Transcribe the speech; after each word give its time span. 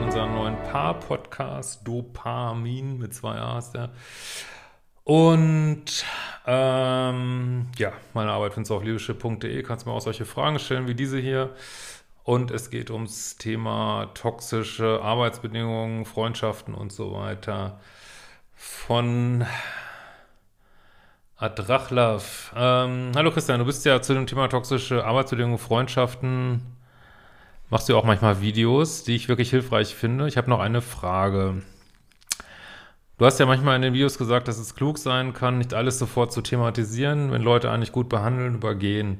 in 0.00 0.06
unseren 0.06 0.34
neuen 0.34 0.56
Paar-Podcast, 0.62 1.86
Dopamin 1.86 2.98
mit 2.98 3.12
zwei 3.12 3.36
A 3.36 3.58
ist. 3.58 3.78
Und 5.04 5.84
ähm, 6.46 7.66
ja, 7.76 7.92
meine 8.14 8.30
Arbeit 8.30 8.54
findest 8.54 8.70
du 8.70 8.76
auf 8.76 8.82
liebeschiff.de, 8.82 9.62
kannst 9.62 9.84
mir 9.84 9.92
auch 9.92 10.00
solche 10.00 10.24
Fragen 10.24 10.58
stellen 10.58 10.88
wie 10.88 10.94
diese 10.94 11.18
hier. 11.18 11.54
Und 12.24 12.50
es 12.50 12.70
geht 12.70 12.90
ums 12.90 13.36
Thema 13.36 14.10
toxische 14.14 15.00
Arbeitsbedingungen, 15.02 16.06
Freundschaften 16.06 16.74
und 16.74 16.92
so 16.92 17.12
weiter 17.12 17.78
von 18.54 19.44
Adrachlav. 21.36 22.54
Ähm, 22.56 23.12
hallo 23.14 23.32
Christian, 23.32 23.58
du 23.58 23.66
bist 23.66 23.84
ja 23.84 24.00
zu 24.00 24.14
dem 24.14 24.26
Thema 24.26 24.48
toxische 24.48 25.04
Arbeitsbedingungen, 25.04 25.58
Freundschaften, 25.58 26.79
machst 27.70 27.88
du 27.88 27.96
auch 27.96 28.04
manchmal 28.04 28.40
Videos, 28.40 29.04
die 29.04 29.16
ich 29.16 29.28
wirklich 29.28 29.50
hilfreich 29.50 29.94
finde. 29.94 30.28
Ich 30.28 30.36
habe 30.36 30.50
noch 30.50 30.60
eine 30.60 30.82
Frage. 30.82 31.62
Du 33.16 33.26
hast 33.26 33.38
ja 33.38 33.46
manchmal 33.46 33.76
in 33.76 33.82
den 33.82 33.92
Videos 33.94 34.18
gesagt, 34.18 34.48
dass 34.48 34.58
es 34.58 34.74
klug 34.74 34.98
sein 34.98 35.32
kann, 35.32 35.58
nicht 35.58 35.74
alles 35.74 35.98
sofort 35.98 36.32
zu 36.32 36.40
thematisieren, 36.40 37.32
wenn 37.32 37.42
Leute 37.42 37.70
eigentlich 37.70 37.92
gut 37.92 38.08
behandeln, 38.08 38.54
übergehen. 38.56 39.18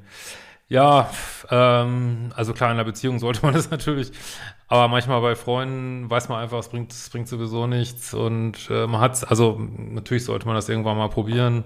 Ja, 0.69 1.11
ähm, 1.51 2.33
also 2.35 2.53
klar, 2.55 2.71
in 2.71 2.77
einer 2.77 2.85
Beziehung 2.85 3.19
sollte 3.19 3.43
man 3.43 3.55
das 3.55 3.71
natürlich, 3.73 4.13
aber 4.69 4.89
manchmal 4.89 5.21
bei 5.21 5.35
Freunden 5.35 6.09
weiß 6.09 6.29
man 6.29 6.41
einfach, 6.41 6.59
es 6.59 6.69
bringt, 6.69 6.93
es 6.93 7.11
bringt 7.11 7.29
sowieso 7.29 7.67
nichts 7.67 8.15
und 8.15 8.71
äh, 8.71 8.87
man 8.87 9.01
hat 9.01 9.29
also 9.29 9.59
natürlich 9.59 10.25
sollte 10.25 10.47
man 10.47 10.55
das 10.55 10.69
irgendwann 10.69 10.97
mal 10.97 11.09
probieren 11.09 11.65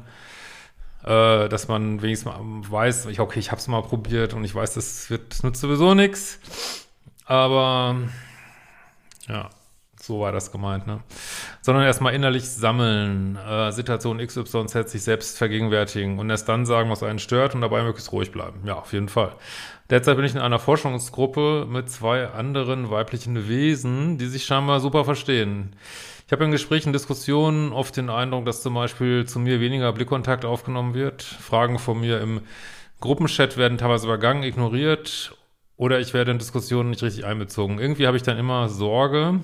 äh, 1.04 1.48
dass 1.48 1.68
man 1.68 2.02
wenigstens 2.02 2.32
mal 2.32 2.40
weiß, 2.42 3.06
ich, 3.06 3.20
okay, 3.20 3.38
ich 3.38 3.50
habe 3.50 3.60
es 3.60 3.68
mal 3.68 3.82
probiert 3.82 4.34
und 4.34 4.44
ich 4.44 4.54
weiß, 4.54 4.74
das 4.74 5.10
wird, 5.10 5.32
das 5.32 5.42
nutzt 5.42 5.60
sowieso 5.60 5.94
nichts. 5.94 6.40
Aber 7.26 7.96
ja, 9.28 9.50
so 10.00 10.20
war 10.20 10.32
das 10.32 10.52
gemeint, 10.52 10.86
ne? 10.86 11.00
Sondern 11.62 11.84
erstmal 11.84 12.14
innerlich 12.14 12.48
sammeln, 12.48 13.36
äh, 13.36 13.72
Situation 13.72 14.18
XYZ 14.18 14.90
sich 14.90 15.02
selbst 15.02 15.38
vergegenwärtigen 15.38 16.18
und 16.18 16.28
erst 16.28 16.48
dann 16.48 16.66
sagen, 16.66 16.90
was 16.90 17.02
einen 17.02 17.18
stört 17.18 17.54
und 17.54 17.62
dabei 17.62 17.82
möglichst 17.82 18.12
ruhig 18.12 18.30
bleiben. 18.30 18.60
Ja, 18.66 18.74
auf 18.74 18.92
jeden 18.92 19.08
Fall. 19.08 19.34
Derzeit 19.90 20.16
bin 20.16 20.24
ich 20.24 20.34
in 20.34 20.40
einer 20.40 20.58
Forschungsgruppe 20.58 21.66
mit 21.68 21.90
zwei 21.90 22.28
anderen 22.28 22.90
weiblichen 22.90 23.48
Wesen, 23.48 24.18
die 24.18 24.26
sich 24.26 24.44
scheinbar 24.44 24.80
super 24.80 25.04
verstehen. 25.04 25.76
Ich 26.26 26.32
habe 26.32 26.44
in 26.44 26.50
Gesprächen, 26.50 26.94
Diskussionen 26.94 27.72
oft 27.72 27.98
den 27.98 28.08
Eindruck, 28.08 28.46
dass 28.46 28.62
zum 28.62 28.72
Beispiel 28.72 29.26
zu 29.26 29.38
mir 29.38 29.60
weniger 29.60 29.92
Blickkontakt 29.92 30.46
aufgenommen 30.46 30.94
wird. 30.94 31.22
Fragen 31.22 31.78
von 31.78 32.00
mir 32.00 32.22
im 32.22 32.40
Gruppenchat 33.00 33.58
werden 33.58 33.76
teilweise 33.76 34.06
übergangen, 34.06 34.42
ignoriert 34.42 35.36
oder 35.76 36.00
ich 36.00 36.14
werde 36.14 36.30
in 36.30 36.38
Diskussionen 36.38 36.88
nicht 36.88 37.02
richtig 37.02 37.26
einbezogen. 37.26 37.78
Irgendwie 37.78 38.06
habe 38.06 38.16
ich 38.16 38.22
dann 38.22 38.38
immer 38.38 38.70
Sorge, 38.70 39.40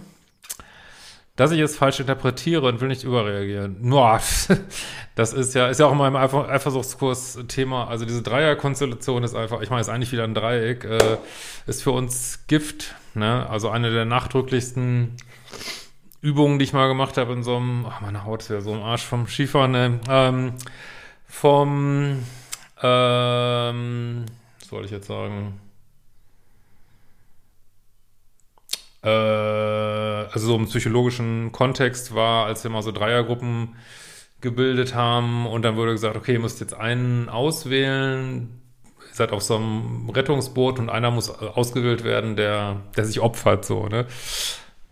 dass 1.37 1.51
ich 1.51 1.61
es 1.61 1.77
falsch 1.77 2.01
interpretiere 2.01 2.67
und 2.67 2.81
will 2.81 2.89
nicht 2.89 3.05
überreagieren. 3.05 3.77
Nur, 3.83 4.19
das 5.15 5.33
ist 5.35 5.55
ja, 5.55 5.69
ist 5.69 5.81
ja 5.81 5.87
auch 5.87 5.93
in 5.93 5.99
meinem 5.99 6.17
Eifersuchtskurs 6.17 7.41
Thema. 7.47 7.89
Also 7.89 8.07
diese 8.07 8.23
Dreierkonstellation 8.23 9.23
ist 9.23 9.35
einfach, 9.35 9.61
ich 9.61 9.69
meine, 9.69 9.83
ist 9.83 9.91
eigentlich 9.91 10.13
wieder 10.13 10.25
ein 10.25 10.35
Dreieck, 10.35 10.85
äh, 10.85 11.19
ist 11.67 11.83
für 11.83 11.91
uns 11.91 12.47
Gift, 12.47 12.95
ne? 13.13 13.47
Also 13.51 13.69
eine 13.69 13.91
der 13.91 14.07
nachdrücklichsten 14.07 15.17
Übungen, 16.23 16.59
die 16.59 16.65
ich 16.65 16.73
mal 16.73 16.89
gemacht 16.89 17.17
habe 17.17 17.33
in 17.33 17.43
so 17.43 17.57
einem, 17.57 17.87
ach, 17.89 18.01
meine 18.01 18.25
Haut 18.25 18.43
ist 18.43 18.51
ja 18.51 18.61
so 18.61 18.75
im 18.75 18.83
Arsch 18.83 19.05
vom 19.05 19.27
Skifahren, 19.27 19.71
ne? 19.71 20.01
ähm, 20.09 20.53
vom, 21.27 22.23
ähm, 22.83 24.27
was 24.59 24.69
soll 24.69 24.85
ich 24.85 24.91
jetzt 24.91 25.07
sagen? 25.07 25.59
Äh, 29.03 29.09
also 29.09 30.47
so 30.47 30.57
im 30.57 30.67
psychologischen 30.67 31.53
Kontext 31.53 32.15
war, 32.15 32.47
als 32.47 32.65
wir 32.65 32.71
mal 32.71 32.83
so 32.83 32.93
Dreiergruppen 32.93 33.77
gebildet 34.43 34.95
haben 34.95 35.47
und 35.47 35.63
dann 35.63 35.77
wurde 35.77 35.93
gesagt, 35.93 36.17
okay, 36.17 36.35
ihr 36.35 36.41
müsst 36.41 36.61
jetzt 36.61 36.75
einen 36.75 37.29
auswählen, 37.29 38.61
ihr 39.09 39.15
seid 39.15 39.33
auf 39.33 39.43
so 39.43 39.57
einem 39.57 40.11
Rettungsboot 40.11 40.79
und 40.79 40.91
einer 40.91 41.11
muss 41.11 41.31
ausgewählt 41.31 42.05
werden, 42.05 42.37
der, 42.37 42.77
der 42.97 43.05
sich 43.05 43.21
opfert, 43.21 43.65
so, 43.65 43.87
ne? 43.87 44.07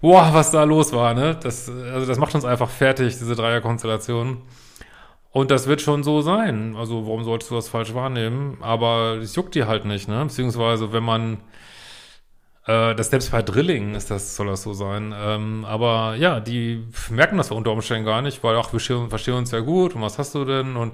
Boah, 0.00 0.31
was 0.32 0.50
da 0.50 0.64
los 0.64 0.92
war, 0.92 1.14
ne? 1.14 1.36
Das, 1.42 1.69
also 1.69 2.06
das 2.06 2.19
macht 2.19 2.34
uns 2.34 2.44
einfach 2.44 2.70
fertig, 2.70 3.19
diese 3.19 3.34
Dreierkonstellation. 3.34 4.42
Und 5.31 5.50
das 5.50 5.66
wird 5.66 5.81
schon 5.82 6.03
so 6.03 6.20
sein. 6.20 6.75
Also 6.76 7.06
warum 7.06 7.25
solltest 7.25 7.50
du 7.50 7.54
das 7.54 7.69
falsch 7.69 7.94
wahrnehmen? 7.94 8.59
Aber 8.60 9.19
es 9.20 9.36
juckt 9.36 9.54
dir 9.54 9.69
halt 9.69 9.84
nicht, 9.84 10.09
ne? 10.09 10.25
Beziehungsweise 10.25 10.92
wenn 10.92 11.04
man 11.04 11.38
äh, 12.66 12.94
das 12.94 13.10
selbst 13.10 13.32
bei 13.32 13.42
Drilling 13.42 13.94
ist 13.94 14.10
das, 14.10 14.36
soll 14.36 14.47
das 14.47 14.62
so 14.62 14.72
sein. 14.72 15.14
Ähm, 15.16 15.64
aber 15.64 16.15
ja, 16.16 16.41
die 16.41 16.84
merken 17.10 17.38
das 17.38 17.50
unter 17.50 17.72
Umständen 17.72 18.04
gar 18.04 18.22
nicht, 18.22 18.42
weil 18.44 18.56
ach, 18.56 18.72
wir 18.72 18.80
verstehen 18.80 19.34
uns 19.34 19.50
ja 19.50 19.60
gut 19.60 19.94
und 19.94 20.03
was 20.03 20.19
hast 20.19 20.34
du 20.34 20.44
denn? 20.44 20.76
Und 20.76 20.92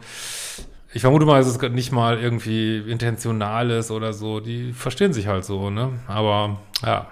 ich 0.92 1.00
vermute 1.00 1.26
mal, 1.26 1.40
es 1.40 1.60
nicht 1.60 1.90
mal 1.90 2.20
irgendwie 2.20 2.78
intentional 2.78 3.70
ist 3.70 3.90
oder 3.90 4.12
so. 4.12 4.40
Die 4.40 4.72
verstehen 4.72 5.12
sich 5.12 5.26
halt 5.26 5.44
so, 5.44 5.70
ne? 5.70 5.98
Aber 6.06 6.60
ja. 6.84 7.08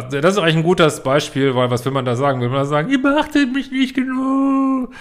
Das 0.00 0.34
ist 0.34 0.38
eigentlich 0.38 0.56
ein 0.56 0.62
gutes 0.62 1.02
Beispiel, 1.02 1.54
weil 1.54 1.70
was 1.70 1.84
will 1.84 1.92
man 1.92 2.04
da 2.04 2.16
sagen? 2.16 2.40
Will 2.40 2.48
man 2.48 2.58
da 2.58 2.64
sagen, 2.64 2.90
ihr 2.90 3.00
beachtet 3.00 3.52
mich 3.52 3.70
nicht 3.70 3.94
genug? 3.94 4.92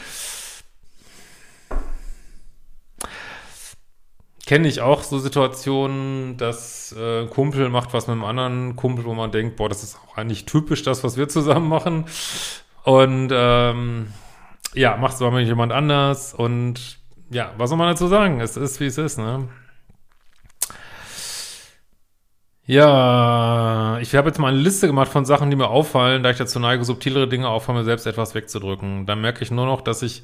Kenne 4.45 4.67
ich 4.67 4.81
auch 4.81 5.01
so 5.01 5.17
Situationen, 5.17 6.37
dass 6.37 6.91
äh, 6.91 7.25
Kumpel 7.25 7.69
macht 7.69 7.93
was 7.93 8.05
mit 8.07 8.13
einem 8.13 8.25
anderen 8.25 8.75
Kumpel, 8.75 9.05
wo 9.05 9.15
man 9.15 9.31
denkt, 9.31 9.55
boah, 9.55 9.69
das 9.69 9.81
ist 9.81 9.97
auch 9.97 10.17
eigentlich 10.17 10.45
typisch 10.45 10.83
das, 10.83 11.03
was 11.03 11.17
wir 11.17 11.27
zusammen 11.27 11.67
machen. 11.67 12.05
Und 12.83 13.29
ähm, 13.33 14.07
ja, 14.75 14.97
macht 14.97 15.15
es 15.15 15.21
aber 15.21 15.31
mit 15.31 15.47
jemand 15.47 15.71
anders. 15.71 16.35
Und 16.35 16.99
ja, 17.31 17.53
was 17.57 17.69
soll 17.69 17.79
man 17.79 17.87
dazu 17.87 18.07
sagen? 18.07 18.39
Es 18.39 18.55
ist, 18.55 18.79
wie 18.79 18.85
es 18.85 18.99
ist, 18.99 19.17
ne? 19.17 19.47
Ja, 22.67 23.99
ich 24.01 24.15
habe 24.15 24.27
jetzt 24.27 24.39
mal 24.39 24.47
eine 24.47 24.57
Liste 24.57 24.87
gemacht 24.87 25.11
von 25.11 25.23
Sachen, 25.23 25.51
die 25.51 25.55
mir 25.55 25.67
auffallen, 25.67 26.23
da 26.23 26.31
ich 26.31 26.37
dazu 26.37 26.59
neige, 26.59 26.83
subtilere 26.83 27.27
Dinge 27.27 27.47
auch 27.47 27.61
von 27.61 27.75
mir 27.75 27.83
selbst 27.83 28.07
etwas 28.07 28.33
wegzudrücken. 28.33 29.05
Dann 29.05 29.21
merke 29.21 29.43
ich 29.43 29.51
nur 29.51 29.67
noch, 29.67 29.81
dass 29.81 30.01
ich 30.01 30.23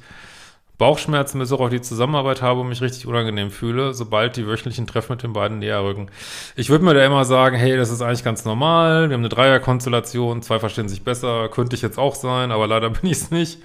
Bauchschmerzen 0.76 1.38
bis 1.38 1.52
auch 1.52 1.60
auf 1.60 1.70
die 1.70 1.80
Zusammenarbeit 1.80 2.42
habe 2.42 2.60
und 2.60 2.68
mich 2.68 2.80
richtig 2.80 3.06
unangenehm 3.06 3.52
fühle, 3.52 3.94
sobald 3.94 4.36
die 4.36 4.48
wöchentlichen 4.48 4.88
Treffen 4.88 5.12
mit 5.12 5.22
den 5.22 5.32
beiden 5.32 5.60
näher 5.60 5.84
rücken. 5.84 6.08
Ich 6.56 6.68
würde 6.68 6.84
mir 6.84 6.94
da 6.94 7.06
immer 7.06 7.24
sagen, 7.24 7.56
hey, 7.56 7.76
das 7.76 7.90
ist 7.90 8.02
eigentlich 8.02 8.24
ganz 8.24 8.44
normal, 8.44 9.08
wir 9.08 9.14
haben 9.14 9.20
eine 9.20 9.28
Dreierkonstellation, 9.28 10.42
zwei 10.42 10.58
verstehen 10.58 10.88
sich 10.88 11.04
besser, 11.04 11.48
könnte 11.48 11.76
ich 11.76 11.82
jetzt 11.82 11.98
auch 11.98 12.16
sein, 12.16 12.50
aber 12.50 12.66
leider 12.66 12.90
bin 12.90 13.08
ich 13.08 13.18
es 13.18 13.30
nicht. 13.30 13.58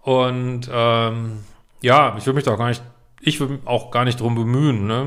Und 0.00 0.70
ähm, 0.72 1.40
ja, 1.82 2.16
ich 2.16 2.24
würde 2.24 2.36
mich 2.36 2.44
da 2.44 2.54
auch 2.54 2.58
gar 2.58 2.68
nicht 2.68 2.82
ich 3.22 3.38
würde 3.40 3.60
auch 3.64 3.90
gar 3.92 4.04
nicht 4.04 4.20
drum 4.20 4.34
bemühen, 4.34 4.86
ne? 4.86 5.06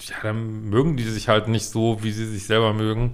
Ja, 0.00 0.16
dann 0.22 0.68
mögen 0.68 0.96
die 0.96 1.04
sich 1.04 1.28
halt 1.28 1.48
nicht 1.48 1.66
so, 1.66 2.02
wie 2.02 2.12
sie 2.12 2.26
sich 2.26 2.46
selber 2.46 2.72
mögen. 2.72 3.12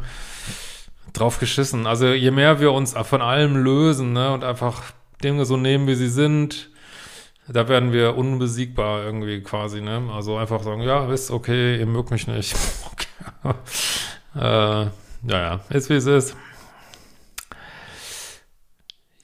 Drauf 1.13 1.39
geschissen. 1.39 1.87
Also 1.87 2.09
je 2.09 2.31
mehr 2.31 2.61
wir 2.61 2.73
uns 2.73 2.95
von 2.95 3.23
allem 3.23 3.57
lösen, 3.57 4.13
ne, 4.13 4.33
und 4.33 4.45
einfach 4.45 4.83
Dinge 5.23 5.45
so 5.45 5.57
nehmen, 5.57 5.87
wie 5.87 5.95
sie 5.95 6.09
sind, 6.09 6.71
da 7.49 7.69
werden 7.69 7.93
wir 7.93 8.17
unbesiegbar 8.17 9.03
irgendwie 9.03 9.43
quasi, 9.43 9.81
ne? 9.81 10.09
Also 10.13 10.37
einfach 10.37 10.63
sagen, 10.63 10.83
ja, 10.83 11.13
ist 11.13 11.31
okay, 11.31 11.79
ihr 11.79 11.87
mögt 11.87 12.11
mich 12.11 12.27
nicht. 12.27 12.55
äh, 14.35 14.39
ja, 14.39 14.91
ja, 15.25 15.61
ist 15.71 15.91
wie 15.91 15.95
es 15.95 16.07
ist. 16.07 16.37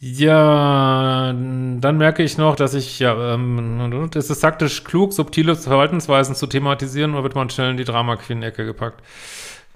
Ja, 0.01 1.33
dann 1.83 1.99
merke 1.99 2.23
ich 2.23 2.39
noch, 2.39 2.57
dass 2.57 2.75
ich, 2.75 2.99
ja, 2.99 3.35
ähm, 3.35 4.11
es 4.15 4.41
taktisch 4.41 4.85
klug, 4.85 5.13
subtile 5.13 5.57
Verhaltensweisen 5.57 6.35
zu 6.35 6.47
thematisieren 6.47 7.15
oder 7.15 7.23
wird 7.25 7.35
man 7.35 7.51
schnell 7.51 7.71
in 7.71 7.77
die 7.77 7.85
Drama 7.85 8.17
Queen-Ecke 8.17 8.65
gepackt? 8.65 9.03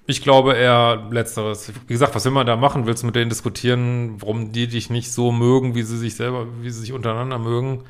Ich 0.07 0.23
glaube 0.23 0.55
eher 0.55 1.07
Letzteres. 1.11 1.73
Wie 1.87 1.93
gesagt, 1.93 2.15
was 2.15 2.25
will 2.25 2.33
man 2.33 2.47
da 2.47 2.57
machen? 2.57 2.87
Willst 2.87 3.03
du 3.03 3.07
mit 3.07 3.15
denen 3.15 3.29
diskutieren, 3.29 4.21
warum 4.21 4.53
die 4.53 4.67
dich 4.67 4.91
nicht 4.91 5.13
so 5.13 5.31
mögen, 5.31 5.75
wie 5.75 5.83
sie 5.83 5.99
sich 5.99 6.17
selber, 6.17 6.47
wie 6.61 6.71
sie 6.71 6.81
sich 6.81 6.93
untereinander 6.93 7.39
mögen? 7.39 7.85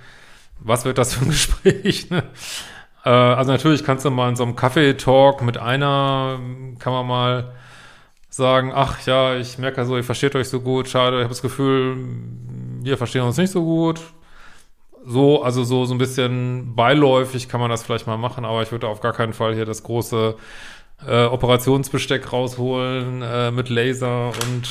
Was 0.61 0.85
wird 0.85 0.99
das 0.99 1.15
für 1.15 1.25
ein 1.25 1.31
Gespräch? 1.31 2.11
Ne? 2.11 2.23
Äh, 3.05 3.11
also 3.11 3.51
natürlich 3.53 3.85
kannst 3.85 4.05
du 4.05 4.11
mal 4.11 4.29
in 4.29 4.37
so 4.37 4.45
einem 4.45 4.57
Kaffee-Talk 4.57 5.43
mit 5.43 5.59
einer, 5.59 6.39
kann 6.79 6.93
man 6.93 7.07
mal 7.07 7.53
sagen, 8.29 8.73
ach 8.75 9.05
ja, 9.07 9.37
ich 9.37 9.59
merke 9.59 9.85
so, 9.85 9.97
ihr 9.97 10.05
versteht 10.05 10.35
euch 10.35 10.49
so 10.49 10.61
gut, 10.61 10.89
schade, 10.89 11.17
ich 11.17 11.23
habe 11.23 11.29
das 11.35 11.43
Gefühl, 11.43 11.97
wir 12.85 12.99
verstehen 12.99 13.23
uns 13.23 13.37
nicht 13.37 13.51
so 13.51 13.63
gut. 13.63 14.01
So, 15.05 15.43
also 15.43 15.65
so, 15.65 15.85
so 15.85 15.95
ein 15.95 15.99
bisschen 15.99 16.75
beiläufig 16.77 17.49
kann 17.49 17.61
man 17.61 17.71
das 17.71 17.83
vielleicht 17.83 18.07
mal 18.07 18.19
machen, 18.19 18.45
aber 18.45 18.63
ich 18.63 18.71
würde 18.71 18.87
auf 18.87 19.01
gar 19.01 19.13
keinen 19.13 19.33
Fall 19.33 19.55
hier 19.55 19.65
das 19.65 19.83
große 19.83 20.37
äh, 21.07 21.25
Operationsbesteck 21.25 22.33
rausholen 22.33 23.23
äh, 23.23 23.51
mit 23.51 23.69
Laser 23.69 24.29
und 24.29 24.69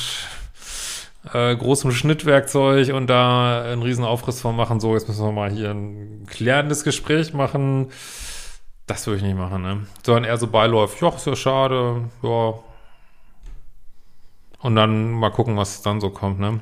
äh, 1.32 1.54
großem 1.54 1.92
Schnittwerkzeug 1.92 2.94
und 2.94 3.08
da 3.08 3.62
einen 3.62 3.82
riesen 3.82 4.04
Aufriss 4.04 4.40
von 4.40 4.56
machen. 4.56 4.80
So, 4.80 4.94
jetzt 4.94 5.08
müssen 5.08 5.24
wir 5.24 5.32
mal 5.32 5.50
hier 5.50 5.70
ein 5.70 6.26
klärendes 6.28 6.84
Gespräch 6.84 7.32
machen. 7.34 7.90
Das 8.86 9.06
würde 9.06 9.18
ich 9.18 9.22
nicht 9.22 9.36
machen, 9.36 9.62
ne? 9.62 9.86
Sondern 10.04 10.24
eher 10.24 10.36
so 10.38 10.48
beiläufig. 10.48 11.00
Ja, 11.00 11.10
ist 11.10 11.26
ja 11.26 11.36
schade. 11.36 12.10
Ja, 12.22 12.54
Und 14.60 14.76
dann 14.76 15.12
mal 15.12 15.30
gucken, 15.30 15.56
was 15.56 15.82
dann 15.82 16.00
so 16.00 16.10
kommt, 16.10 16.40
ne? 16.40 16.60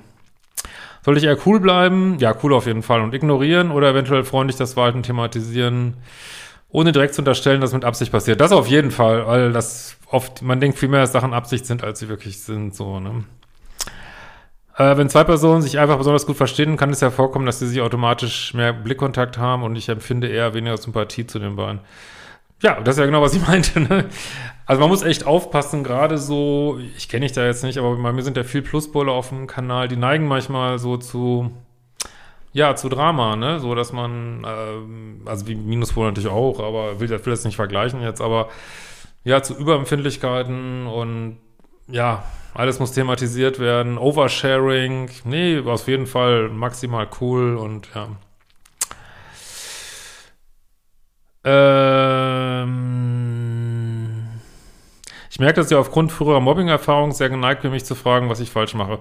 Soll 1.03 1.17
ich 1.17 1.25
eher 1.25 1.39
cool 1.47 1.61
bleiben? 1.61 2.19
Ja, 2.19 2.35
cool 2.43 2.53
auf 2.53 2.67
jeden 2.67 2.83
Fall. 2.83 3.01
Und 3.01 3.15
ignorieren 3.15 3.71
oder 3.71 3.91
eventuell 3.91 4.25
freundlich 4.25 4.57
das 4.57 4.75
Verhalten 4.75 5.03
thematisieren, 5.03 5.95
ohne 6.69 6.93
direkt 6.93 7.15
zu 7.15 7.23
unterstellen, 7.23 7.61
dass 7.61 7.73
mit 7.73 7.85
Absicht 7.85 8.13
passiert. 8.13 8.41
Das 8.41 8.53
auf 8.53 8.67
jeden 8.67 8.91
Fall, 8.91 9.27
weil 9.27 9.53
das 9.53 9.97
oft, 10.11 10.43
man 10.43 10.61
denkt 10.61 10.79
viel 10.79 10.89
mehr, 10.89 11.01
dass 11.01 11.13
Sachen 11.13 11.33
Absicht 11.33 11.67
sind, 11.67 11.83
als 11.83 12.01
sie 12.01 12.09
wirklich 12.09 12.41
sind, 12.41 12.75
so, 12.75 13.01
ne? 13.01 13.25
Äh, 14.77 14.97
wenn 14.97 15.09
zwei 15.11 15.25
Personen 15.25 15.63
sich 15.63 15.79
einfach 15.79 15.99
besonders 15.99 16.27
gut 16.27 16.37
verstehen, 16.37 16.77
kann 16.77 16.91
es 16.91 17.01
ja 17.01 17.11
vorkommen, 17.11 17.45
dass 17.45 17.59
sie 17.59 17.67
sich 17.67 17.81
automatisch 17.83 18.55
mehr 18.55 18.73
Blickkontakt 18.73 19.37
haben 19.37 19.63
und 19.63 19.77
ich 19.77 19.89
empfinde 19.89 20.29
eher 20.29 20.55
weniger 20.55 20.77
Sympathie 20.77 21.27
zu 21.27 21.39
den 21.39 21.57
beiden. 21.57 21.81
Ja, 22.63 22.81
das 22.81 22.97
ist 22.97 23.01
ja 23.01 23.07
genau, 23.07 23.21
was 23.21 23.35
ich 23.35 23.43
meinte. 23.47 23.81
Ne? 23.81 24.07
Also 24.71 24.83
man 24.83 24.91
muss 24.91 25.03
echt 25.03 25.27
aufpassen, 25.27 25.83
gerade 25.83 26.17
so, 26.17 26.79
ich 26.97 27.09
kenne 27.09 27.27
dich 27.27 27.33
da 27.33 27.45
jetzt 27.45 27.65
nicht, 27.65 27.77
aber 27.77 27.97
bei 27.97 28.13
mir 28.13 28.23
sind 28.23 28.37
ja 28.37 28.45
viel 28.45 28.63
Pluspole 28.63 29.11
auf 29.11 29.31
dem 29.31 29.49
Kanal, 29.49 29.89
die 29.89 29.97
neigen 29.97 30.29
manchmal 30.29 30.79
so 30.79 30.97
zu, 30.97 31.51
ja, 32.53 32.77
zu 32.77 32.89
Drama, 32.89 33.35
ne? 33.35 33.59
So, 33.59 33.75
dass 33.75 33.93
man, 33.93 34.45
äh, 34.45 35.29
also 35.29 35.49
wie 35.49 35.57
Minuspole 35.57 36.07
natürlich 36.07 36.31
auch, 36.31 36.61
aber 36.61 37.01
will, 37.01 37.11
will 37.11 37.19
das 37.33 37.45
nicht 37.45 37.57
vergleichen 37.57 38.01
jetzt, 38.01 38.21
aber 38.21 38.49
ja, 39.25 39.43
zu 39.43 39.57
Überempfindlichkeiten 39.57 40.87
und 40.87 41.39
ja, 41.89 42.23
alles 42.55 42.79
muss 42.79 42.93
thematisiert 42.93 43.59
werden. 43.59 43.99
Oversharing, 43.99 45.11
nee, 45.25 45.59
auf 45.59 45.89
jeden 45.89 46.07
Fall 46.07 46.49
maximal 46.49 47.09
cool 47.21 47.57
und 47.57 47.89
ja. 47.93 48.07
Ähm 51.43 51.90
merke, 55.41 55.55
dass 55.61 55.71
ihr 55.71 55.81
aufgrund 55.81 56.13
früherer 56.13 56.41
Mobbing-Erfahrung 56.41 57.13
sehr 57.13 57.29
geneigt 57.31 57.63
bin, 57.63 57.73
mich 57.73 57.85
zu 57.85 57.97
fragen, 57.97 58.29
was 58.29 58.39
ich 58.39 58.51
falsch 58.51 58.75
mache. 58.75 59.01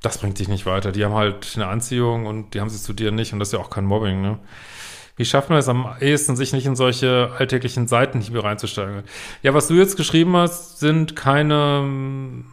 Das 0.00 0.16
bringt 0.16 0.38
dich 0.38 0.48
nicht 0.48 0.64
weiter. 0.64 0.92
Die 0.92 1.04
haben 1.04 1.14
halt 1.14 1.52
eine 1.56 1.66
Anziehung 1.66 2.24
und 2.24 2.54
die 2.54 2.60
haben 2.60 2.70
sie 2.70 2.80
zu 2.80 2.94
dir 2.94 3.10
nicht 3.10 3.34
und 3.34 3.38
das 3.38 3.48
ist 3.48 3.52
ja 3.52 3.58
auch 3.58 3.68
kein 3.68 3.84
Mobbing, 3.84 4.22
ne? 4.22 4.38
Wie 5.16 5.26
schafft 5.26 5.50
man 5.50 5.58
es 5.58 5.68
am 5.68 5.86
ehesten, 6.00 6.34
sich 6.34 6.54
nicht 6.54 6.64
in 6.64 6.76
solche 6.76 7.30
alltäglichen 7.36 7.86
Seitenhiebe 7.86 8.42
reinzusteigen? 8.42 9.02
Ja, 9.42 9.52
was 9.52 9.68
du 9.68 9.74
jetzt 9.74 9.98
geschrieben 9.98 10.34
hast, 10.34 10.78
sind 10.78 11.14
keine 11.14 11.82
ähm, 11.82 12.46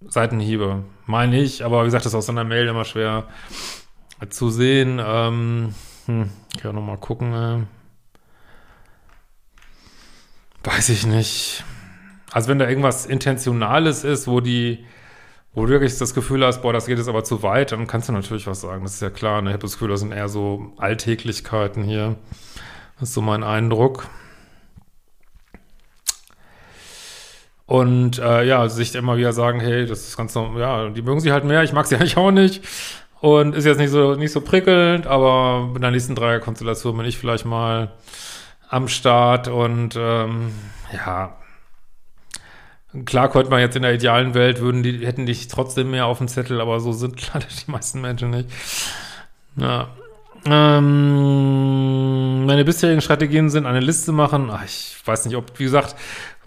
Seitenhiebe. 0.00 0.82
Meine 1.06 1.40
ich, 1.40 1.64
aber 1.64 1.82
wie 1.82 1.84
gesagt, 1.84 2.06
das 2.06 2.12
ist 2.12 2.18
aus 2.18 2.28
einer 2.28 2.42
Mail 2.42 2.66
immer 2.66 2.84
schwer 2.84 3.28
zu 4.28 4.50
sehen. 4.50 5.00
Ähm, 5.00 5.72
hm, 6.06 6.30
ich 6.52 6.60
kann 6.60 6.74
nochmal 6.74 6.98
gucken. 6.98 7.32
Äh. 7.32 7.58
Weiß 10.64 10.88
ich 10.88 11.06
nicht. 11.06 11.62
Also 12.32 12.48
wenn 12.48 12.58
da 12.58 12.68
irgendwas 12.68 13.06
Intentionales 13.06 14.04
ist, 14.04 14.26
wo 14.28 14.40
die 14.40 14.84
wo 15.52 15.66
du 15.66 15.72
wirklich 15.72 15.98
das 15.98 16.14
Gefühl 16.14 16.44
hast, 16.44 16.62
boah, 16.62 16.72
das 16.72 16.86
geht 16.86 16.98
jetzt 16.98 17.08
aber 17.08 17.24
zu 17.24 17.42
weit, 17.42 17.72
dann 17.72 17.86
kannst 17.86 18.08
du 18.08 18.12
natürlich 18.12 18.46
was 18.46 18.60
sagen. 18.60 18.84
Das 18.84 18.94
ist 18.94 19.02
ja 19.02 19.10
klar. 19.10 19.42
Ne? 19.42 19.50
Ich 19.50 19.54
habe 19.54 19.62
das 19.62 19.72
Gefühl, 19.72 19.88
das 19.88 20.00
sind 20.00 20.12
eher 20.12 20.28
so 20.28 20.72
Alltäglichkeiten 20.76 21.82
hier. 21.82 22.16
Das 22.98 23.08
ist 23.08 23.14
so 23.14 23.20
mein 23.20 23.42
Eindruck. 23.42 24.06
Und 27.66 28.18
äh, 28.18 28.44
ja, 28.44 28.68
sich 28.68 28.94
immer 28.94 29.16
wieder 29.16 29.32
sagen, 29.32 29.60
hey, 29.60 29.86
das 29.86 30.08
ist 30.08 30.16
ganz 30.16 30.34
normal, 30.34 30.60
ja, 30.60 30.88
die 30.88 31.02
mögen 31.02 31.20
sie 31.20 31.30
halt 31.30 31.44
mehr, 31.44 31.62
ich 31.62 31.72
mag 31.72 31.86
sie 31.86 31.94
eigentlich 31.96 32.16
auch 32.16 32.32
nicht. 32.32 32.64
Und 33.20 33.54
ist 33.54 33.64
jetzt 33.64 33.78
nicht 33.78 33.90
so, 33.90 34.14
nicht 34.14 34.32
so 34.32 34.40
prickelnd, 34.40 35.06
aber 35.06 35.68
mit 35.72 35.82
der 35.82 35.90
nächsten 35.90 36.14
Dreierkonstellation 36.14 36.96
bin 36.96 37.06
ich 37.06 37.18
vielleicht 37.18 37.44
mal 37.44 37.92
am 38.68 38.88
Start 38.88 39.48
und 39.48 39.94
ähm, 39.96 40.52
ja, 40.92 41.36
Klar 43.04 43.30
könnte 43.30 43.50
man 43.50 43.60
jetzt 43.60 43.76
in 43.76 43.82
der 43.82 43.94
idealen 43.94 44.34
Welt 44.34 44.60
würden 44.60 44.82
die, 44.82 45.06
hätten 45.06 45.26
dich 45.26 45.46
trotzdem 45.46 45.92
mehr 45.92 46.06
auf 46.06 46.18
dem 46.18 46.26
Zettel, 46.26 46.60
aber 46.60 46.80
so 46.80 46.92
sind 46.92 47.16
klar 47.16 47.40
die 47.40 47.70
meisten 47.70 48.00
Menschen 48.00 48.30
nicht. 48.30 48.48
Ja. 49.56 49.88
Ähm, 50.44 52.46
meine 52.46 52.64
bisherigen 52.64 53.02
Strategien 53.02 53.50
sind 53.50 53.66
eine 53.66 53.80
Liste 53.80 54.10
machen. 54.10 54.48
Ach, 54.50 54.64
ich 54.64 54.96
weiß 55.04 55.26
nicht, 55.26 55.36
ob, 55.36 55.58
wie 55.58 55.64
gesagt, 55.64 55.94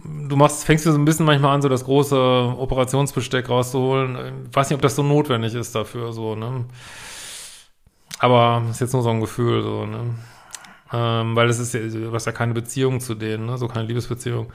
du 0.04 0.36
machst, 0.36 0.66
fängst 0.66 0.86
du 0.86 0.92
so 0.92 0.98
ein 0.98 1.06
bisschen 1.06 1.26
manchmal 1.26 1.56
an, 1.56 1.62
so 1.62 1.70
das 1.70 1.86
große 1.86 2.16
Operationsbesteck 2.16 3.50
rauszuholen. 3.50 4.48
Ich 4.50 4.56
weiß 4.56 4.70
nicht, 4.70 4.76
ob 4.76 4.82
das 4.82 4.96
so 4.96 5.04
notwendig 5.04 5.54
ist 5.54 5.76
dafür, 5.76 6.12
so, 6.12 6.36
ne? 6.36 6.66
Aber 8.20 8.64
ist 8.70 8.82
jetzt 8.82 8.94
nur 8.94 9.04
so 9.04 9.10
ein 9.10 9.22
Gefühl, 9.22 9.62
so, 9.62 9.86
ne? 9.86 10.16
Ähm, 10.92 11.36
weil 11.36 11.50
es 11.50 11.60
ist 11.60 11.74
ja, 11.74 11.82
du 11.82 12.14
hast 12.14 12.26
ja 12.26 12.32
keine 12.32 12.54
Beziehung 12.54 13.00
zu 13.00 13.16
denen, 13.16 13.46
ne? 13.46 13.58
So 13.58 13.68
keine 13.68 13.88
Liebesbeziehung 13.88 14.52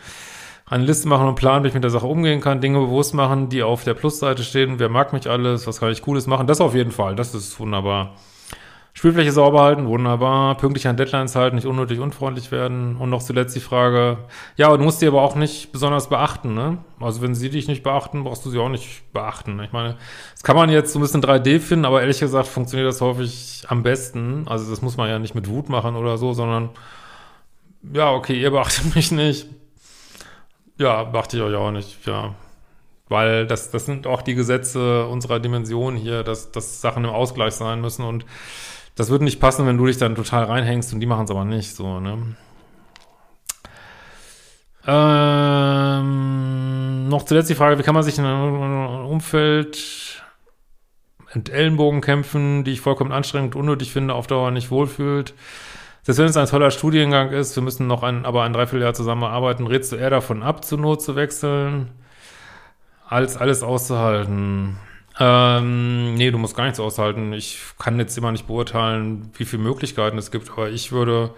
eine 0.71 0.85
Liste 0.85 1.09
machen 1.09 1.27
und 1.27 1.35
planen, 1.35 1.65
wie 1.65 1.69
ich 1.69 1.75
mit 1.75 1.85
der 1.85 1.91
Sache 1.91 2.07
umgehen 2.07 2.41
kann, 2.41 2.61
Dinge 2.61 2.79
bewusst 2.79 3.15
machen, 3.15 3.49
die 3.49 3.63
auf 3.63 3.85
der 3.85 3.95
Plusseite 3.95 4.43
stehen. 4.43 4.79
Wer 4.79 4.89
mag 4.89 5.13
mich 5.13 5.29
alles? 5.29 5.67
Was 5.67 5.81
kann 5.81 5.91
ich 5.91 6.03
Cooles 6.03 6.27
machen? 6.27 6.47
Das 6.47 6.61
auf 6.61 6.75
jeden 6.75 6.93
Fall. 6.93 7.17
Das 7.17 7.35
ist 7.35 7.59
wunderbar. 7.59 8.15
Spielfläche 8.99 9.31
sauber 9.31 9.63
halten, 9.63 9.87
wunderbar. 9.87 10.57
Pünktlich 10.57 10.89
an 10.89 10.97
Deadlines 10.97 11.37
halten, 11.37 11.55
nicht 11.55 11.67
unnötig 11.67 12.01
unfreundlich 12.01 12.51
werden. 12.51 12.97
Und 12.97 13.11
noch 13.11 13.23
zuletzt 13.23 13.55
die 13.55 13.61
Frage, 13.61 14.19
ja, 14.57 14.77
du 14.77 14.83
musst 14.83 15.01
die 15.01 15.07
aber 15.07 15.23
auch 15.23 15.37
nicht 15.37 15.71
besonders 15.71 16.09
beachten, 16.09 16.55
ne? 16.55 16.79
Also 16.99 17.23
wenn 17.23 17.35
sie 17.37 17.49
dich 17.49 17.69
nicht 17.69 17.85
beachten, 17.85 18.25
brauchst 18.25 18.45
du 18.45 18.51
sie 18.51 18.59
auch 18.59 18.69
nicht 18.69 19.13
beachten. 19.13 19.61
Ich 19.61 19.71
meine, 19.71 19.97
das 20.33 20.43
kann 20.43 20.57
man 20.57 20.69
jetzt 20.69 20.93
so 20.93 20.99
ein 20.99 21.03
bisschen 21.03 21.23
3D 21.23 21.61
finden, 21.61 21.85
aber 21.85 22.01
ehrlich 22.01 22.19
gesagt 22.19 22.49
funktioniert 22.49 22.89
das 22.89 23.01
häufig 23.01 23.65
am 23.69 23.85
besten. 23.85 24.49
Also 24.49 24.69
das 24.69 24.83
muss 24.83 24.97
man 24.97 25.09
ja 25.09 25.21
nicht 25.21 25.37
mit 25.37 25.49
Wut 25.49 25.69
machen 25.69 25.95
oder 25.95 26.19
so, 26.19 26.33
sondern 26.33 26.71
ja, 27.95 28.11
okay, 28.11 28.35
ihr 28.35 28.51
beachtet 28.51 28.95
mich 28.97 29.13
nicht 29.13 29.47
ja, 30.79 31.05
dachte 31.05 31.37
ich 31.37 31.43
euch 31.43 31.55
auch 31.55 31.71
nicht, 31.71 32.07
ja. 32.07 32.35
Weil 33.09 33.47
das, 33.47 33.71
das 33.71 33.87
sind 33.87 34.07
auch 34.07 34.23
die 34.23 34.35
Gesetze 34.35 35.07
unserer 35.07 35.41
Dimension 35.41 35.97
hier, 35.97 36.23
dass, 36.23 36.53
dass 36.53 36.81
Sachen 36.81 37.05
im 37.05 37.11
Ausgleich 37.11 37.55
sein 37.55 37.81
müssen 37.81 38.05
und 38.05 38.25
das 38.95 39.11
würde 39.11 39.25
nicht 39.25 39.41
passen, 39.41 39.67
wenn 39.67 39.79
du 39.79 39.87
dich 39.87 39.99
dann 39.99 40.15
total 40.15 40.45
reinhängst 40.45 40.93
und 40.93 41.01
die 41.01 41.07
machen 41.07 41.25
es 41.25 41.31
aber 41.31 41.45
nicht 41.45 41.75
so, 41.75 42.01
ne? 42.01 42.37
Ähm, 44.87 47.09
noch 47.09 47.25
zuletzt 47.25 47.51
die 47.51 47.55
Frage, 47.55 47.79
wie 47.79 47.83
kann 47.83 47.95
man 47.95 48.03
sich 48.03 48.19
in 48.19 48.25
einem 48.25 49.07
Umfeld 49.07 50.23
mit 51.35 51.51
Ellenbogen 51.51 52.01
kämpfen, 52.01 52.65
die 52.65 52.73
ich 52.73 52.81
vollkommen 52.81 53.13
anstrengend 53.13 53.55
und 53.55 53.61
unnötig 53.61 53.93
finde, 53.93 54.15
auf 54.15 54.27
Dauer 54.27 54.51
nicht 54.51 54.71
wohlfühlt? 54.71 55.35
Selbst 56.03 56.19
wenn 56.19 56.27
es 56.27 56.37
ein 56.37 56.47
toller 56.47 56.71
Studiengang 56.71 57.31
ist, 57.31 57.55
wir 57.57 57.63
müssen 57.63 57.87
noch 57.87 58.03
ein, 58.03 58.25
aber 58.25 58.45
ein 58.45 58.53
Dreivierteljahr 58.53 58.95
zusammenarbeiten, 58.95 59.67
rätst 59.67 59.93
du 59.93 59.97
eher 59.97 60.11
davon 60.11 60.43
ab, 60.43 60.65
zur 60.65 60.79
Not 60.79 61.03
zu 61.03 61.17
wechseln, 61.17 61.91
als 63.07 63.37
alles 63.37 63.63
auszuhalten? 63.63 64.79
Ähm, 65.21 66.15
nee, 66.15 66.31
du 66.31 66.39
musst 66.39 66.57
gar 66.57 66.65
nichts 66.65 66.81
aushalten. 66.81 67.33
Ich 67.33 67.61
kann 67.79 67.99
jetzt 67.99 68.17
immer 68.17 68.33
nicht 68.33 68.47
beurteilen, 68.47 69.31
wie 69.35 69.45
viele 69.45 69.63
Möglichkeiten 69.63 70.17
es 70.17 70.31
gibt, 70.31 70.51
aber 70.51 70.71
ich 70.71 70.93
würde, 70.93 71.35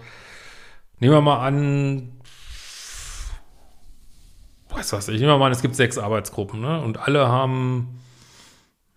nehmen 0.98 1.14
wir 1.14 1.20
mal 1.22 1.44
an, 1.44 2.12
weiß 4.68 4.92
was, 4.92 5.08
ich 5.08 5.20
nehme 5.20 5.36
mal 5.38 5.46
an, 5.46 5.52
es 5.52 5.62
gibt 5.62 5.74
sechs 5.74 5.98
Arbeitsgruppen, 5.98 6.60
ne? 6.60 6.80
Und 6.82 6.98
alle 6.98 7.28
haben 7.28 8.00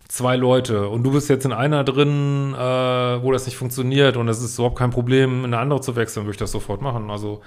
zwei 0.08 0.36
Leute 0.36 0.88
und 0.88 1.02
du 1.02 1.12
bist 1.12 1.28
jetzt 1.28 1.44
in 1.44 1.52
einer 1.52 1.84
drin, 1.84 2.54
äh, 2.54 2.58
wo 3.22 3.32
das 3.32 3.46
nicht 3.46 3.56
funktioniert 3.56 4.16
und 4.16 4.28
es 4.28 4.42
ist 4.42 4.58
überhaupt 4.58 4.78
kein 4.78 4.90
Problem, 4.90 5.40
in 5.40 5.46
eine 5.46 5.58
andere 5.58 5.80
zu 5.80 5.96
wechseln, 5.96 6.24
würde 6.24 6.32
ich 6.32 6.38
das 6.38 6.52
sofort 6.52 6.82
machen. 6.82 7.10
Also, 7.10 7.40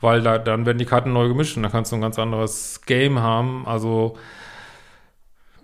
weil 0.00 0.20
da, 0.22 0.38
dann 0.38 0.66
werden 0.66 0.78
die 0.78 0.84
Karten 0.84 1.12
neu 1.12 1.28
gemischt 1.28 1.56
und 1.56 1.62
dann 1.62 1.72
kannst 1.72 1.92
du 1.92 1.96
ein 1.96 2.02
ganz 2.02 2.18
anderes 2.18 2.82
Game 2.86 3.20
haben. 3.20 3.66
Also, 3.66 4.16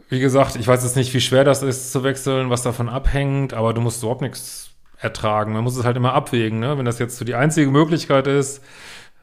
wie 0.08 0.20
gesagt, 0.20 0.56
ich 0.56 0.66
weiß 0.66 0.82
jetzt 0.84 0.96
nicht, 0.96 1.12
wie 1.12 1.20
schwer 1.20 1.44
das 1.44 1.62
ist 1.62 1.92
zu 1.92 2.02
wechseln, 2.02 2.50
was 2.50 2.62
davon 2.62 2.88
abhängt, 2.88 3.52
aber 3.52 3.74
du 3.74 3.80
musst 3.80 4.02
überhaupt 4.02 4.22
nichts 4.22 4.70
ertragen. 4.98 5.52
Man 5.52 5.64
muss 5.64 5.76
es 5.76 5.84
halt 5.84 5.96
immer 5.96 6.14
abwägen, 6.14 6.60
ne? 6.60 6.78
Wenn 6.78 6.84
das 6.84 6.98
jetzt 6.98 7.18
so 7.18 7.24
die 7.24 7.34
einzige 7.34 7.70
Möglichkeit 7.70 8.26
ist, 8.26 8.62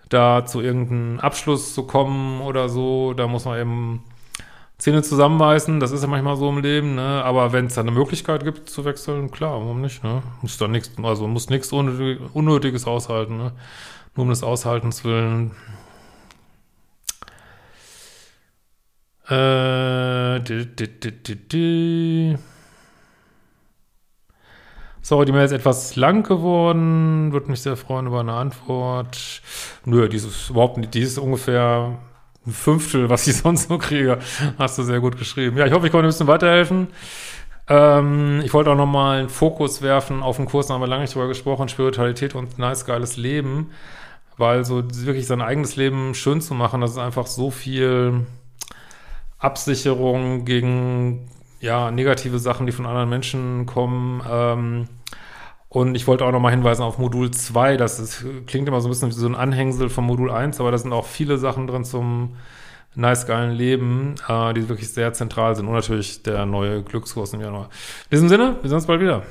da 0.10 0.46
zu 0.46 0.62
irgendeinem 0.62 1.20
Abschluss 1.20 1.74
zu 1.74 1.84
kommen 1.84 2.41
oder 2.41 2.70
so, 2.70 3.13
da 3.13 3.27
muss 3.27 3.46
man 3.46 3.60
eben 3.60 4.03
Zähne 4.77 5.01
zusammenbeißen, 5.03 5.79
das 5.79 5.91
ist 5.91 6.01
ja 6.01 6.08
manchmal 6.08 6.36
so 6.36 6.50
im 6.50 6.60
Leben, 6.60 6.96
ne? 6.96 7.24
Aber 7.24 7.53
wenn 7.53 7.67
es 7.67 7.75
da 7.75 7.82
eine 7.82 7.91
Möglichkeit 7.91 8.44
gibt 8.44 8.70
zu 8.70 8.84
wechseln, 8.84 9.32
klar, 9.32 9.53
warum 9.53 9.82
nicht, 9.82 10.03
ne? 10.03 10.22
Muss 10.41 10.58
da 10.58 10.67
nichts, 10.67 10.91
also 11.01 11.27
muss 11.27 11.50
nichts 11.50 11.72
Unnötig, 11.72 12.20
Unnötiges 12.34 12.86
aushalten, 12.86 13.38
ne? 13.38 13.53
Nur 14.15 14.24
um 14.25 14.29
des 14.29 14.44
Aushaltens 14.44 15.05
willen. 15.05 15.51
Äh, 19.29 20.39
di, 20.41 20.67
di, 20.75 21.36
di. 21.36 22.38
Sorry, 25.01 25.25
die 25.25 25.32
Mail 25.32 25.46
ist 25.46 25.51
etwas 25.51 25.96
lang 25.96 26.24
geworden. 26.24 27.32
Würde 27.32 27.50
mich 27.50 27.62
sehr 27.62 27.77
freuen 27.77 28.08
über 28.08 28.20
eine 28.20 28.34
Antwort. 28.34 29.41
Nö, 29.86 30.10
dieses 30.10 30.50
überhaupt 30.50 30.77
nicht, 30.77 30.94
die 30.94 31.01
ist 31.01 31.17
ungefähr 31.17 31.98
ein 32.46 32.52
Fünftel, 32.52 33.10
was 33.10 33.28
ich 33.28 33.38
sonst 33.42 33.68
so 33.70 33.78
kriege. 33.78 34.20
Hast 34.58 34.78
du 34.78 34.84
sehr 34.84 35.00
gut 35.00 35.18
geschrieben. 35.18 35.58
Ja, 35.58 35.66
ich 35.66 35.74
hoffe, 35.74 35.86
ich 35.86 35.92
konnte 35.92 36.08
ein 36.08 36.10
bisschen 36.10 36.28
weiterhelfen. 36.28 36.88
Ähm, 37.68 38.42
ich 38.44 38.54
wollte 38.54 38.72
auch 38.72 38.75
nochmal 38.75 39.20
einen 39.20 39.30
Fokus 39.30 39.82
werfen 39.82 40.22
auf 40.22 40.38
den 40.38 40.46
Kurs, 40.46 40.68
da 40.68 40.75
haben 40.75 40.82
wir 40.82 40.88
lange 40.88 41.02
nicht 41.02 41.16
drüber 41.16 41.28
gesprochen, 41.28 41.68
Spiritualität 41.68 42.36
und 42.36 42.60
nice, 42.60 42.86
geiles 42.86 43.18
Leben. 43.18 43.72
Weil 44.38 44.66
so 44.66 44.84
wirklich 44.84 45.28
sein 45.28 45.42
eigenes 45.42 45.78
Leben 45.78 46.14
schön 46.14 46.42
zu 46.42 46.54
machen, 46.54 46.82
das 46.82 46.92
ist 46.92 46.98
einfach 46.98 47.25
so 47.25 47.52
viel 47.52 48.25
Absicherung 49.40 50.46
gegen 50.46 51.30
ja, 51.62 51.90
negative 51.90 52.38
Sachen, 52.38 52.66
die 52.66 52.74
von 52.74 52.86
anderen 52.86 53.10
Menschen 53.10 53.66
kommen. 53.66 54.22
Ähm, 54.30 54.88
und 55.75 55.96
ich 55.96 56.08
wollte 56.08 56.24
auch 56.24 56.32
nochmal 56.32 56.53
hinweisen 56.53 56.84
auf 56.84 57.00
Modul 57.00 57.32
2. 57.32 57.75
Das 57.75 58.00
ist, 58.00 58.24
klingt 58.48 58.65
immer 58.65 58.79
so 58.79 58.88
ein 58.88 58.91
bisschen 58.91 59.10
wie 59.10 59.13
so 59.13 59.27
ein 59.27 59.36
Anhängsel 59.36 59.89
von 59.89 60.05
Modul 60.05 60.32
1, 60.32 60.62
aber 60.62 60.72
da 60.72 60.77
sind 60.77 60.94
auch 60.94 61.05
viele 61.05 61.38
Sachen 61.38 61.67
drin 61.67 61.84
zum 61.84 62.38
nice 62.96 63.27
geilen 63.27 63.51
Leben, 63.51 64.15
äh, 64.29 64.53
die 64.53 64.70
wirklich 64.70 64.89
sehr 64.89 65.12
zentral 65.12 65.53
sind. 65.53 65.67
Und 65.67 65.74
natürlich 65.74 66.24
der 66.24 66.46
neue 66.46 66.82
Glückskurs 66.82 67.34
im 67.34 67.41
Januar. 67.41 67.65
In 68.05 68.10
diesem 68.12 68.29
Sinne, 68.29 68.55
wir 68.62 68.70
sehen 68.70 68.77
uns 68.77 68.86
bald 68.86 69.01
wieder. 69.01 69.24